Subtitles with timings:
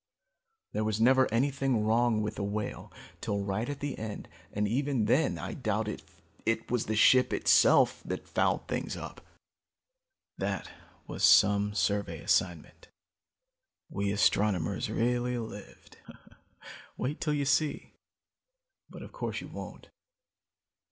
[0.71, 5.05] There was never anything wrong with the Whale till right at the end and even
[5.05, 6.01] then I doubt if
[6.43, 9.21] it was the ship itself that fouled things up.
[10.39, 10.71] "That
[11.05, 12.87] was some survey assignment.
[13.91, 15.97] We astronomers really lived.
[16.97, 17.93] Wait till you see
[18.89, 19.89] but of course you won't.